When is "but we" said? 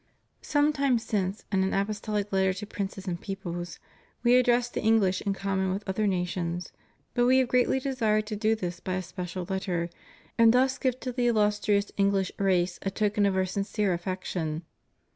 7.13-7.37